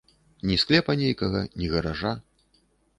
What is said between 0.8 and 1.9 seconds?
нейкага, ні